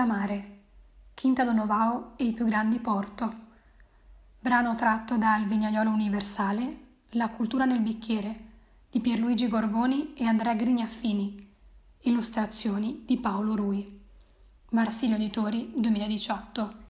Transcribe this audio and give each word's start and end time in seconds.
da 0.00 0.06
mare, 0.06 0.60
Quinta 1.14 1.44
Donovao 1.44 2.14
e 2.16 2.24
i 2.24 2.32
più 2.32 2.46
grandi 2.46 2.78
Porto. 2.78 3.48
Brano 4.38 4.74
tratto 4.74 5.18
dal 5.18 5.44
Vignaiolo 5.44 5.90
Universale, 5.90 6.78
La 7.10 7.28
cultura 7.28 7.66
nel 7.66 7.82
bicchiere, 7.82 8.44
di 8.88 9.00
Pierluigi 9.00 9.46
Gorgoni 9.48 10.14
e 10.14 10.24
Andrea 10.24 10.54
Grignaffini. 10.54 11.48
Illustrazioni 12.04 13.02
di 13.04 13.18
Paolo 13.18 13.54
Rui. 13.54 14.00
Marsilio 14.70 15.16
Editori 15.16 15.70
2018. 15.76 16.89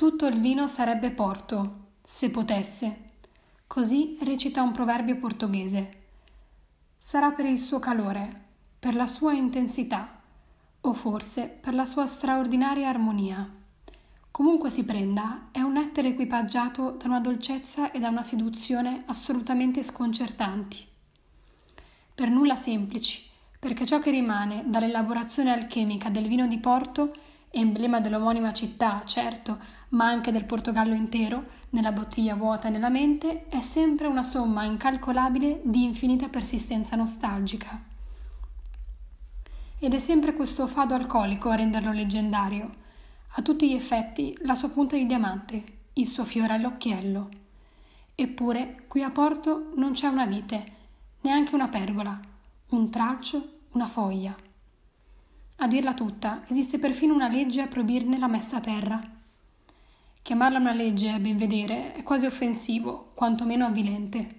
Tutto 0.00 0.24
il 0.24 0.40
vino 0.40 0.66
sarebbe 0.66 1.10
porto, 1.10 1.88
se 2.02 2.30
potesse. 2.30 3.10
Così 3.66 4.16
recita 4.22 4.62
un 4.62 4.72
proverbio 4.72 5.18
portoghese. 5.18 6.04
Sarà 6.96 7.32
per 7.32 7.44
il 7.44 7.58
suo 7.58 7.80
calore, 7.80 8.44
per 8.78 8.94
la 8.94 9.06
sua 9.06 9.34
intensità, 9.34 10.22
o 10.80 10.94
forse 10.94 11.48
per 11.48 11.74
la 11.74 11.84
sua 11.84 12.06
straordinaria 12.06 12.88
armonia. 12.88 13.46
Comunque 14.30 14.70
si 14.70 14.86
prenda, 14.86 15.48
è 15.50 15.60
un 15.60 15.76
ettero 15.76 16.08
equipaggiato 16.08 16.92
da 16.92 17.04
una 17.04 17.20
dolcezza 17.20 17.90
e 17.90 17.98
da 17.98 18.08
una 18.08 18.22
seduzione 18.22 19.02
assolutamente 19.04 19.84
sconcertanti. 19.84 20.82
Per 22.14 22.30
nulla 22.30 22.56
semplici, 22.56 23.22
perché 23.58 23.84
ciò 23.84 23.98
che 23.98 24.10
rimane 24.10 24.64
dall'elaborazione 24.64 25.52
alchemica 25.52 26.08
del 26.08 26.26
vino 26.26 26.46
di 26.46 26.56
Porto, 26.56 27.12
emblema 27.50 28.00
dell'omonima 28.00 28.52
città, 28.52 29.02
certo, 29.04 29.58
ma 29.90 30.06
anche 30.06 30.32
del 30.32 30.44
Portogallo 30.44 30.94
intero, 30.94 31.58
nella 31.70 31.92
bottiglia 31.92 32.34
vuota 32.34 32.68
e 32.68 32.70
nella 32.70 32.88
mente, 32.88 33.46
è 33.48 33.60
sempre 33.60 34.06
una 34.06 34.22
somma 34.22 34.64
incalcolabile 34.64 35.60
di 35.64 35.84
infinita 35.84 36.28
persistenza 36.28 36.96
nostalgica. 36.96 37.82
Ed 39.78 39.94
è 39.94 39.98
sempre 39.98 40.34
questo 40.34 40.66
fado 40.66 40.94
alcolico 40.94 41.48
a 41.48 41.56
renderlo 41.56 41.92
leggendario. 41.92 42.74
A 43.34 43.42
tutti 43.42 43.68
gli 43.68 43.74
effetti 43.74 44.36
la 44.42 44.54
sua 44.54 44.68
punta 44.68 44.96
di 44.96 45.06
diamante, 45.06 45.64
il 45.94 46.06
suo 46.06 46.24
fiore 46.24 46.54
all'occhiello. 46.54 47.28
Eppure 48.14 48.84
qui 48.86 49.02
a 49.02 49.10
Porto 49.10 49.72
non 49.76 49.92
c'è 49.92 50.06
una 50.06 50.26
vite, 50.26 50.72
neanche 51.22 51.54
una 51.54 51.68
pergola, 51.68 52.20
un 52.70 52.90
tralcio, 52.90 53.60
una 53.72 53.86
foglia. 53.86 54.34
A 55.62 55.68
dirla 55.68 55.92
tutta, 55.92 56.42
esiste 56.48 56.78
perfino 56.78 57.12
una 57.12 57.28
legge 57.28 57.60
a 57.60 57.66
proibirne 57.66 58.18
la 58.18 58.28
messa 58.28 58.56
a 58.56 58.60
terra. 58.60 58.98
Chiamarla 60.22 60.58
una 60.58 60.72
legge, 60.72 61.10
a 61.10 61.18
ben 61.18 61.36
vedere, 61.36 61.92
è 61.92 62.02
quasi 62.02 62.24
offensivo, 62.24 63.10
quantomeno 63.12 63.66
avvilente. 63.66 64.36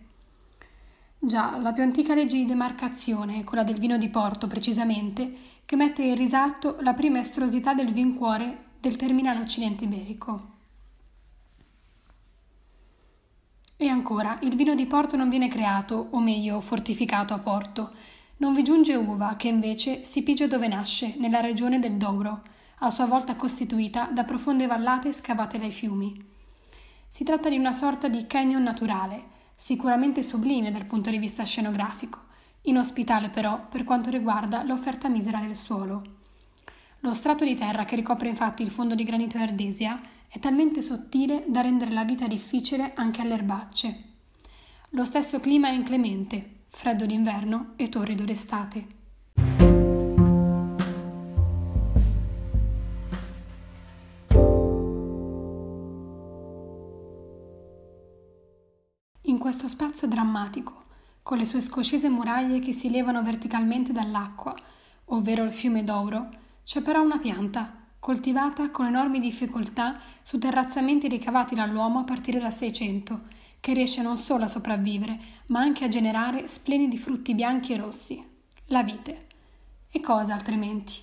Già, 1.19 1.59
la 1.59 1.73
più 1.73 1.83
antica 1.83 2.15
legge 2.15 2.37
di 2.37 2.47
demarcazione, 2.47 3.43
quella 3.43 3.63
del 3.63 3.77
vino 3.77 3.99
di 3.99 4.09
Porto 4.09 4.47
precisamente, 4.47 5.31
che 5.63 5.75
mette 5.75 6.01
in 6.01 6.15
risalto 6.15 6.77
la 6.79 6.95
prima 6.95 7.19
estrosità 7.19 7.75
del 7.75 7.93
vincuore 7.93 8.69
del 8.79 8.95
terminale 8.95 9.41
occidente 9.41 9.83
iberico. 9.83 10.49
E 13.77 13.87
ancora, 13.87 14.39
il 14.41 14.55
vino 14.55 14.73
di 14.73 14.87
Porto 14.87 15.15
non 15.17 15.29
viene 15.29 15.49
creato, 15.49 16.07
o 16.09 16.19
meglio, 16.19 16.59
fortificato 16.61 17.35
a 17.35 17.37
Porto. 17.37 17.91
Non 18.41 18.55
vi 18.55 18.63
giunge 18.63 18.95
uva, 18.95 19.35
che 19.35 19.49
invece 19.49 20.03
si 20.03 20.23
pigia 20.23 20.47
dove 20.47 20.67
nasce, 20.67 21.13
nella 21.19 21.41
regione 21.41 21.77
del 21.77 21.97
Douro, 21.97 22.41
a 22.79 22.89
sua 22.89 23.05
volta 23.05 23.35
costituita 23.35 24.05
da 24.11 24.23
profonde 24.23 24.65
vallate 24.65 25.13
scavate 25.13 25.59
dai 25.59 25.69
fiumi. 25.69 26.19
Si 27.07 27.23
tratta 27.23 27.49
di 27.49 27.57
una 27.59 27.71
sorta 27.71 28.07
di 28.07 28.25
canyon 28.25 28.63
naturale, 28.63 29.25
sicuramente 29.53 30.23
sublime 30.23 30.71
dal 30.71 30.85
punto 30.85 31.11
di 31.11 31.19
vista 31.19 31.43
scenografico, 31.43 32.17
inospitale 32.63 33.29
però 33.29 33.67
per 33.69 33.83
quanto 33.83 34.09
riguarda 34.09 34.63
l'offerta 34.63 35.07
misera 35.07 35.37
del 35.37 35.55
suolo. 35.55 36.01
Lo 37.01 37.13
strato 37.13 37.45
di 37.45 37.55
terra 37.55 37.85
che 37.85 37.95
ricopre 37.95 38.29
infatti 38.29 38.63
il 38.63 38.71
fondo 38.71 38.95
di 38.95 39.03
granito 39.03 39.37
e 39.37 39.41
ardesia 39.41 40.01
è 40.27 40.39
talmente 40.39 40.81
sottile 40.81 41.43
da 41.45 41.61
rendere 41.61 41.91
la 41.91 42.05
vita 42.05 42.25
difficile 42.25 42.93
anche 42.95 43.21
alle 43.21 43.35
erbacce. 43.35 44.03
Lo 44.89 45.05
stesso 45.05 45.39
clima 45.39 45.67
è 45.67 45.73
inclemente, 45.73 46.60
freddo 46.73 47.05
d'inverno 47.05 47.73
e 47.75 47.89
torrido 47.89 48.23
d'estate. 48.23 48.99
In 59.23 59.37
questo 59.37 59.67
spazio 59.67 60.07
drammatico, 60.07 60.85
con 61.21 61.37
le 61.37 61.45
sue 61.45 61.61
scoscese 61.61 62.09
muraglie 62.09 62.59
che 62.59 62.73
si 62.73 62.89
levano 62.89 63.21
verticalmente 63.21 63.91
dall'acqua, 63.91 64.55
ovvero 65.05 65.43
il 65.43 65.51
fiume 65.51 65.83
d'Ouro, 65.83 66.29
c'è 66.63 66.81
però 66.81 67.01
una 67.01 67.19
pianta, 67.19 67.75
coltivata 67.99 68.71
con 68.71 68.87
enormi 68.87 69.19
difficoltà 69.19 69.99
su 70.23 70.39
terrazzamenti 70.39 71.07
ricavati 71.07 71.53
dall'uomo 71.53 71.99
a 71.99 72.03
partire 72.03 72.39
dal 72.39 72.51
Seicento, 72.51 73.21
che 73.61 73.73
riesce 73.73 74.01
non 74.01 74.17
solo 74.17 74.43
a 74.43 74.49
sopravvivere, 74.49 75.17
ma 75.45 75.61
anche 75.61 75.85
a 75.85 75.87
generare 75.87 76.47
splendidi 76.47 76.97
frutti 76.97 77.33
bianchi 77.33 77.71
e 77.71 77.77
rossi, 77.77 78.21
la 78.65 78.83
vite. 78.83 79.27
E 79.89 80.01
cosa 80.01 80.33
altrimenti? 80.33 80.93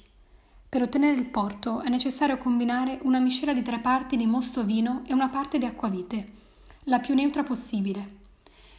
Per 0.68 0.82
ottenere 0.82 1.18
il 1.18 1.30
porto 1.30 1.80
è 1.80 1.88
necessario 1.88 2.36
combinare 2.36 2.98
una 3.02 3.20
miscela 3.20 3.54
di 3.54 3.62
tre 3.62 3.78
parti 3.78 4.16
di 4.16 4.26
mosto 4.26 4.64
vino 4.64 5.02
e 5.06 5.14
una 5.14 5.28
parte 5.28 5.56
di 5.56 5.64
acquavite, 5.64 6.32
la 6.84 6.98
più 6.98 7.14
neutra 7.14 7.44
possibile. 7.44 8.16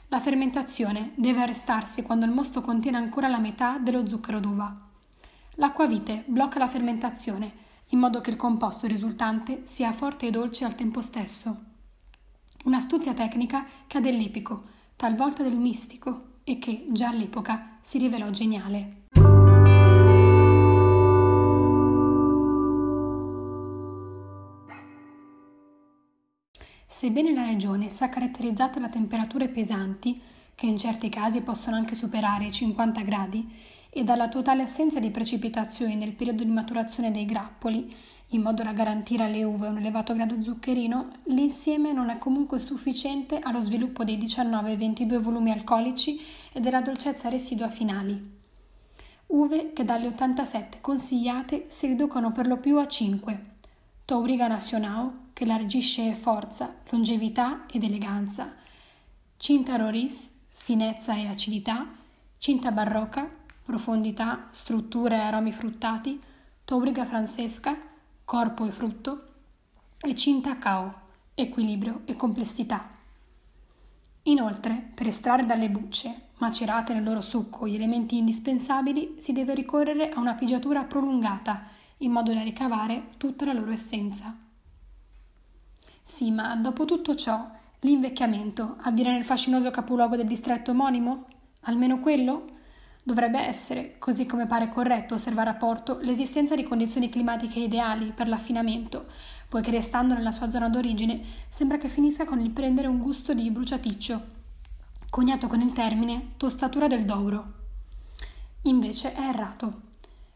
La 0.10 0.20
fermentazione 0.20 1.14
deve 1.16 1.42
arrestarsi 1.42 2.02
quando 2.02 2.26
il 2.26 2.32
mosto 2.32 2.62
contiene 2.62 2.98
ancora 2.98 3.28
la 3.28 3.40
metà 3.40 3.78
dello 3.80 4.06
zucchero 4.06 4.40
d'uva. 4.40 4.88
L'acquavite 5.56 6.24
blocca 6.28 6.60
la 6.60 6.68
fermentazione 6.68 7.68
in 7.92 8.00
modo 8.00 8.20
che 8.20 8.30
il 8.30 8.36
composto 8.36 8.88
risultante 8.88 9.62
sia 9.64 9.92
forte 9.92 10.28
e 10.28 10.32
dolce 10.32 10.66
al 10.66 10.76
tempo 10.76 11.02
stesso. 11.02 11.69
Un'astuzia 12.66 13.14
tecnica 13.14 13.66
che 13.88 13.98
ha 13.98 14.02
dell'epico, 14.02 14.64
talvolta 14.96 15.44
del 15.44 15.58
mistico, 15.58 16.40
e 16.44 16.58
che 16.58 16.88
già 16.90 17.10
all'epoca 17.10 17.78
si 17.80 18.00
rivelò 18.00 18.30
geniale. 18.32 19.06
Sebbene 26.88 27.34
la 27.34 27.46
regione 27.46 27.90
sia 27.90 28.10
caratterizzata 28.10 28.80
da 28.80 28.90
temperature 28.90 29.48
pesanti, 29.48 30.22
che 30.54 30.66
in 30.66 30.78
certi 30.78 31.08
casi 31.08 31.42
possono 31.42 31.78
anche 31.78 31.96
superare 31.96 32.48
i 32.48 32.52
50 32.52 33.02
gradi, 33.04 33.50
e 33.90 34.04
dalla 34.04 34.30
totale 34.30 34.64
assenza 34.64 35.00
di 35.00 35.10
precipitazioni 35.12 35.96
nel 35.96 36.14
periodo 36.14 36.44
di 36.44 36.52
maturazione 36.52 37.12
dei 37.12 37.26
grappoli, 37.26 37.94
in 38.34 38.42
modo 38.42 38.62
da 38.62 38.74
garantire 38.74 39.24
alle 39.24 39.44
uve 39.44 39.68
un 39.68 39.78
elevato 39.78 40.14
grado 40.14 40.40
zuccherino, 40.42 41.12
l'insieme 41.26 41.92
non 41.92 42.10
è 42.10 42.20
comunque 42.20 42.60
sufficiente 42.60 43.40
allo 43.40 43.62
sviluppo 43.62 44.04
dei 44.04 44.18
19 44.18 44.72
e 44.72 44.78
22 44.78 45.18
volumi 45.18 45.52
alcolici 45.52 46.20
e 46.52 46.60
della 46.60 46.82
dolcezza 46.82 47.30
residua 47.30 47.70
finali. 47.70 48.38
Uve 49.28 49.74
che 49.74 49.84
dalle 49.84 50.08
87 50.08 50.80
consigliate 50.82 51.66
si 51.70 51.88
riducono 51.88 52.32
per 52.32 52.48
lo 52.48 52.58
più 52.58 52.78
a 52.78 52.88
5. 52.88 53.46
Touriga 54.06 54.48
Nacional, 54.48 55.28
che 55.34 55.46
largisce 55.46 56.14
forza, 56.14 56.76
longevità 56.90 57.66
ed 57.72 57.84
eleganza. 57.84 58.54
Cinta 59.38 59.76
Roris, 59.76 60.30
finezza 60.50 61.16
e 61.16 61.28
acidità. 61.28 61.88
Cinta 62.38 62.72
Barroca, 62.72 63.30
profondità, 63.70 64.48
struttura 64.50 65.18
e 65.18 65.20
aromi 65.20 65.52
fruttati. 65.52 66.20
Tobriga 66.66 67.06
Francesca, 67.06 67.78
corpo 68.26 68.66
e 68.66 68.72
frutto. 68.72 69.28
E 70.00 70.16
Cinta 70.16 70.58
Cao, 70.58 70.92
equilibrio 71.36 72.02
e 72.06 72.16
complessità. 72.16 72.90
Inoltre, 74.24 74.92
per 74.96 75.06
estrarre 75.06 75.46
dalle 75.46 75.70
bucce, 75.70 76.30
macerate 76.38 76.96
nel 76.96 77.04
loro 77.04 77.22
succo, 77.22 77.68
gli 77.68 77.76
elementi 77.76 78.18
indispensabili, 78.18 79.18
si 79.20 79.34
deve 79.34 79.54
ricorrere 79.54 80.10
a 80.10 80.20
una 80.20 80.34
pigiatura 80.34 80.84
prolungata, 80.84 81.68
in 81.98 82.12
modo 82.12 82.34
da 82.34 82.42
ricavare 82.42 83.10
tutta 83.18 83.46
la 83.46 83.54
loro 83.54 83.70
essenza. 83.70 84.36
Sì, 86.04 86.32
ma 86.32 86.56
dopo 86.56 86.86
tutto 86.86 87.14
ciò, 87.14 87.48
l'invecchiamento 87.82 88.78
avviene 88.82 89.12
nel 89.12 89.26
fascinoso 89.26 89.70
capoluogo 89.70 90.16
del 90.16 90.26
distretto 90.26 90.72
omonimo? 90.72 91.28
Almeno 91.62 92.00
quello? 92.00 92.58
Dovrebbe 93.02 93.40
essere, 93.40 93.96
così 93.98 94.26
come 94.26 94.46
pare 94.46 94.70
corretto 94.70 95.16
osservare 95.16 95.50
a 95.50 95.56
Porto, 95.56 96.00
l'esistenza 96.02 96.56
di 96.56 96.64
condizioni 96.64 97.10
climatiche 97.10 97.60
ideali 97.60 98.12
per 98.14 98.28
l'affinamento, 98.28 99.06
poiché 99.48 99.72
restando 99.72 100.14
nella 100.14 100.32
sua 100.32 100.50
zona 100.50 100.70
d'origine 100.70 101.22
sembra 101.50 101.78
che 101.78 101.88
finisca 101.88 102.26
con 102.26 102.40
il 102.40 102.52
prendere 102.52 102.88
un 102.88 103.00
gusto 103.00 103.34
di 103.34 103.50
bruciaticcio, 103.50 104.22
coniato 105.10 105.48
con 105.48 105.62
il 105.62 105.72
termine 105.72 106.34
tostatura 106.38 106.88
del 106.88 107.06
Douro. 107.06 107.54
Invece 108.64 109.14
è 109.14 109.22
errato. 109.22 109.88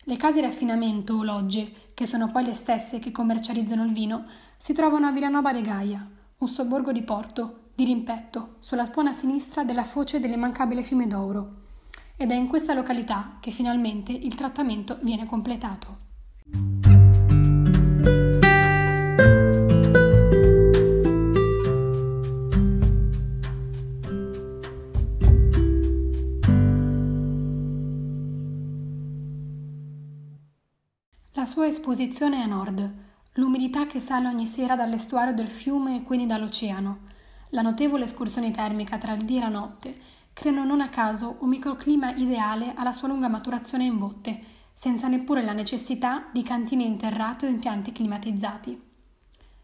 Le 0.06 0.18
case 0.18 0.39
di 0.39 0.48
affinamento 0.48 1.13
o 1.13 1.24
logge, 1.24 1.92
che 1.94 2.07
sono 2.07 2.31
poi 2.31 2.45
le 2.45 2.54
stesse 2.54 3.00
che 3.00 3.12
commercializzano 3.12 3.83
il 3.83 3.94
vino, 3.94 4.25
si 4.57 4.74
trovano 4.74 5.07
a 5.07 5.12
Villanova 5.12 5.54
de 5.54 5.62
Gaia, 5.62 6.09
un 6.38 6.48
sobborgo 6.48 6.92
di 6.92 7.04
porto, 7.04 7.69
di 7.75 7.83
rimpetto, 7.86 8.56
sulla 8.59 8.86
spuona 8.86 9.13
sinistra 9.13 9.63
della 9.63 9.83
foce 9.83 10.19
dell'immancabile 10.19 10.83
fiume 10.83 11.07
d'Ouro. 11.07 11.62
Ed 12.15 12.30
è 12.31 12.36
in 12.36 12.48
questa 12.48 12.74
località 12.74 13.38
che 13.39 13.51
finalmente 13.51 14.12
il 14.12 14.36
trattamento 14.36 15.00
viene 15.01 15.25
completato. 15.25 16.01
La 31.36 31.45
sua 31.50 31.66
esposizione 31.68 32.38
è 32.38 32.42
a 32.42 32.45
nord, 32.45 32.94
l'umidità 33.33 33.86
che 33.88 34.00
sale 34.00 34.27
ogni 34.27 34.45
sera 34.45 34.75
dall'estuario 34.75 35.33
del 35.33 35.50
fiume 35.50 35.98
e 35.98 36.04
quindi 36.04 36.25
dall'oceano, 36.25 37.00
la 37.50 37.62
notevole 37.62 38.06
escursione 38.06 38.51
termica 38.51 38.98
tra 38.98 39.13
il 39.13 39.25
dì 39.25 39.38
e 39.38 39.39
la 39.42 39.50
notte, 39.50 39.98
creano 40.33 40.65
non 40.65 40.81
a 40.81 40.89
caso 40.89 41.38
un 41.39 41.50
microclima 41.50 42.13
ideale 42.15 42.74
alla 42.75 42.91
sua 42.91 43.07
lunga 43.07 43.27
maturazione 43.27 43.85
in 43.85 43.97
botte, 43.97 44.44
senza 44.74 45.07
neppure 45.07 45.44
la 45.44 45.53
necessità 45.53 46.27
di 46.31 46.44
cantine 46.44 46.83
interrate 46.83 47.45
o 47.45 47.50
impianti 47.50 47.91
climatizzati. 47.91 48.81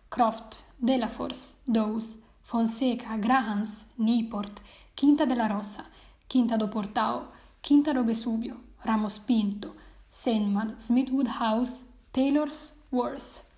Croft, 0.07 0.63
Delaforce, 0.75 1.55
Dawes, 1.63 2.17
Fonseca, 2.41 3.15
Grahams, 3.17 3.91
Newport, 3.95 4.61
Quinta 4.95 5.25
della 5.25 5.47
Rossa, 5.47 5.85
Quinta 6.27 6.55
do 6.55 6.67
Portao, 6.67 7.31
Quinta 7.61 7.91
do 7.91 8.03
Vesubio, 8.03 8.61
Ramos 8.81 9.19
Pinto, 9.19 9.75
Sandman, 10.09 10.75
Smithwood 10.77 11.27
House, 11.39 11.83
Taylor's, 12.11 12.75
Worth. 12.89 13.48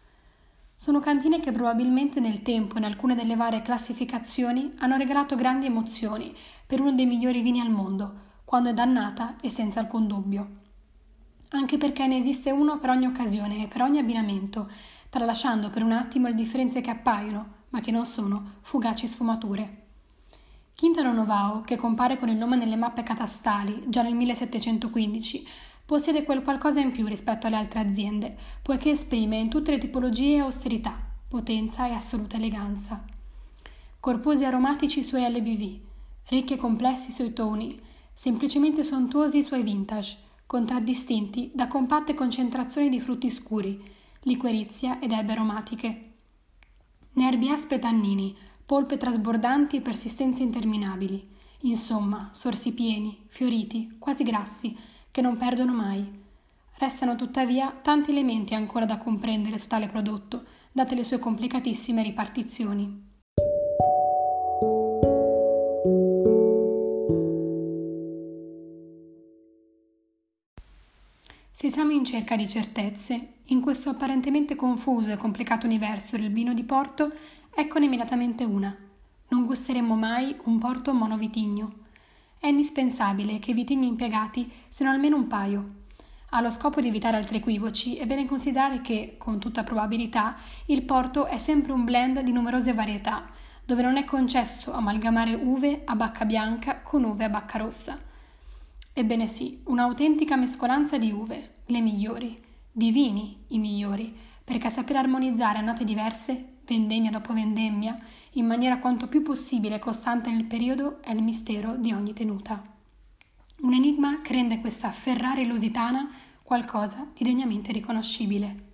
Sono 0.81 0.99
cantine 0.99 1.39
che 1.39 1.51
probabilmente 1.51 2.19
nel 2.19 2.41
tempo, 2.41 2.79
in 2.79 2.85
alcune 2.85 3.13
delle 3.13 3.35
varie 3.35 3.61
classificazioni, 3.61 4.73
hanno 4.79 4.97
regalato 4.97 5.35
grandi 5.35 5.67
emozioni 5.67 6.35
per 6.65 6.81
uno 6.81 6.93
dei 6.93 7.05
migliori 7.05 7.41
vini 7.41 7.59
al 7.59 7.69
mondo, 7.69 8.13
quando 8.45 8.69
è 8.69 8.73
dannata 8.73 9.35
e 9.41 9.51
senza 9.51 9.79
alcun 9.79 10.07
dubbio. 10.07 10.49
Anche 11.49 11.77
perché 11.77 12.07
ne 12.07 12.17
esiste 12.17 12.49
uno 12.49 12.79
per 12.79 12.89
ogni 12.89 13.05
occasione 13.05 13.61
e 13.61 13.67
per 13.67 13.83
ogni 13.83 13.99
abbinamento, 13.99 14.71
tralasciando 15.09 15.69
per 15.69 15.83
un 15.83 15.91
attimo 15.91 16.29
le 16.29 16.33
differenze 16.33 16.81
che 16.81 16.89
appaiono, 16.89 17.45
ma 17.69 17.79
che 17.79 17.91
non 17.91 18.07
sono, 18.07 18.53
fugaci 18.61 19.05
sfumature. 19.05 19.81
Quintaro 20.75 21.13
Novao, 21.13 21.61
che 21.61 21.75
compare 21.75 22.17
con 22.17 22.27
il 22.27 22.37
nome 22.37 22.55
nelle 22.55 22.75
mappe 22.75 23.03
catastali 23.03 23.83
già 23.85 24.01
nel 24.01 24.15
1715, 24.15 25.47
possiede 25.91 26.23
quel 26.23 26.41
qualcosa 26.41 26.79
in 26.79 26.91
più 26.91 27.05
rispetto 27.05 27.47
alle 27.47 27.57
altre 27.57 27.81
aziende, 27.81 28.37
poiché 28.61 28.91
esprime 28.91 29.35
in 29.35 29.49
tutte 29.49 29.71
le 29.71 29.77
tipologie 29.77 30.39
austerità, 30.39 30.97
potenza 31.27 31.85
e 31.85 31.91
assoluta 31.91 32.37
eleganza. 32.37 33.03
Corposi 33.99 34.43
e 34.43 34.45
aromatici 34.45 34.99
i 34.99 35.03
suoi 35.03 35.29
LBV, 35.29 35.79
ricchi 36.29 36.53
e 36.53 36.55
complessi 36.55 37.09
i 37.09 37.11
suoi 37.11 37.33
toni, 37.33 37.77
semplicemente 38.13 38.85
sontuosi 38.85 39.39
i 39.39 39.43
suoi 39.43 39.63
vintage, 39.63 40.15
contraddistinti 40.45 41.51
da 41.53 41.67
compatte 41.67 42.13
concentrazioni 42.13 42.87
di 42.87 43.01
frutti 43.01 43.29
scuri, 43.29 43.83
liquerizia 44.21 45.01
ed 45.01 45.11
erbe 45.11 45.33
aromatiche. 45.33 46.11
Nervi 47.15 47.49
aspri 47.49 47.75
e 47.75 47.79
tannini, 47.79 48.33
polpe 48.65 48.95
trasbordanti 48.95 49.75
e 49.75 49.81
persistenze 49.81 50.41
interminabili. 50.41 51.27
Insomma, 51.63 52.29
sorsi 52.31 52.73
pieni, 52.73 53.25
fioriti, 53.27 53.97
quasi 53.99 54.23
grassi, 54.23 54.73
che 55.11 55.21
non 55.21 55.37
perdono 55.37 55.73
mai. 55.73 56.19
Restano 56.77 57.15
tuttavia 57.15 57.77
tanti 57.81 58.11
elementi 58.11 58.55
ancora 58.55 58.85
da 58.85 58.97
comprendere 58.97 59.57
su 59.57 59.67
tale 59.67 59.87
prodotto, 59.87 60.45
date 60.71 60.95
le 60.95 61.03
sue 61.03 61.19
complicatissime 61.19 62.01
ripartizioni. 62.01 63.09
Se 71.51 71.69
siamo 71.69 71.91
in 71.91 72.05
cerca 72.05 72.35
di 72.35 72.47
certezze, 72.47 73.33
in 73.45 73.61
questo 73.61 73.91
apparentemente 73.91 74.55
confuso 74.55 75.11
e 75.11 75.17
complicato 75.17 75.67
universo 75.67 76.17
del 76.17 76.31
vino 76.31 76.55
di 76.55 76.63
Porto, 76.63 77.11
eccone 77.53 77.85
immediatamente 77.85 78.43
una. 78.43 78.75
Non 79.27 79.45
gusteremo 79.45 79.95
mai 79.95 80.35
un 80.45 80.57
porto 80.57 80.93
monovitigno. 80.93 81.73
È 82.43 82.47
indispensabile 82.47 83.37
che 83.37 83.51
i 83.51 83.53
vitigni 83.53 83.85
impiegati 83.85 84.51
siano 84.67 84.91
almeno 84.91 85.15
un 85.15 85.27
paio. 85.27 85.73
Allo 86.29 86.49
scopo 86.49 86.81
di 86.81 86.87
evitare 86.87 87.17
altri 87.17 87.37
equivoci, 87.37 87.97
è 87.97 88.07
bene 88.07 88.25
considerare 88.25 88.81
che, 88.81 89.13
con 89.19 89.37
tutta 89.37 89.63
probabilità, 89.63 90.37
il 90.65 90.81
porto 90.81 91.27
è 91.27 91.37
sempre 91.37 91.71
un 91.71 91.83
blend 91.83 92.21
di 92.21 92.31
numerose 92.31 92.73
varietà, 92.73 93.29
dove 93.63 93.83
non 93.83 93.95
è 93.95 94.05
concesso 94.05 94.73
amalgamare 94.73 95.35
uve 95.35 95.83
a 95.85 95.95
bacca 95.95 96.25
bianca 96.25 96.81
con 96.81 97.03
uve 97.03 97.25
a 97.25 97.29
bacca 97.29 97.59
rossa. 97.59 97.99
Ebbene 98.91 99.27
sì, 99.27 99.61
un'autentica 99.65 100.35
mescolanza 100.35 100.97
di 100.97 101.11
uve, 101.11 101.51
le 101.67 101.79
migliori, 101.79 102.43
di 102.71 102.89
vini, 102.89 103.43
i 103.49 103.59
migliori, 103.59 104.17
perché 104.43 104.71
saper 104.71 104.95
armonizzare 104.95 105.59
annate 105.59 105.83
diverse, 105.83 106.50
vendemmia 106.71 107.11
dopo 107.11 107.33
vendemmia, 107.33 107.99
in 108.35 108.45
maniera 108.45 108.79
quanto 108.79 109.09
più 109.09 109.21
possibile 109.21 109.77
costante 109.77 110.31
nel 110.31 110.45
periodo 110.45 111.01
è 111.01 111.11
il 111.11 111.21
mistero 111.21 111.75
di 111.75 111.91
ogni 111.91 112.13
tenuta. 112.13 112.63
Un 113.63 113.73
enigma 113.73 114.21
che 114.21 114.31
rende 114.31 114.61
questa 114.61 114.89
Ferrari 114.89 115.45
lusitana 115.45 116.09
qualcosa 116.41 117.07
di 117.13 117.25
degnamente 117.25 117.73
riconoscibile. 117.73 118.69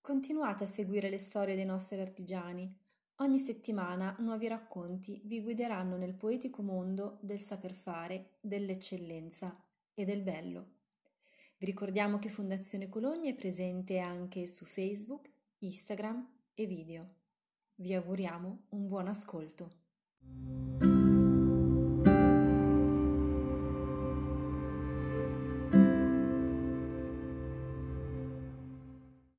Continuate 0.00 0.64
a 0.64 0.66
seguire 0.66 1.10
le 1.10 1.18
storie 1.18 1.56
dei 1.56 1.66
nostri 1.66 2.00
artigiani 2.00 2.84
Ogni 3.20 3.38
settimana 3.38 4.14
nuovi 4.18 4.46
racconti 4.46 5.22
vi 5.24 5.40
guideranno 5.40 5.96
nel 5.96 6.12
poetico 6.12 6.60
mondo 6.60 7.16
del 7.22 7.40
saper 7.40 7.72
fare, 7.72 8.32
dell'eccellenza 8.40 9.58
e 9.94 10.04
del 10.04 10.20
bello. 10.20 10.66
Vi 11.56 11.64
ricordiamo 11.64 12.18
che 12.18 12.28
Fondazione 12.28 12.90
Cologna 12.90 13.30
è 13.30 13.34
presente 13.34 14.00
anche 14.00 14.46
su 14.46 14.66
Facebook, 14.66 15.30
Instagram 15.60 16.28
e 16.52 16.66
video. 16.66 17.14
Vi 17.76 17.94
auguriamo 17.94 18.64
un 18.70 18.86
buon 18.86 19.08
ascolto. 19.08 20.95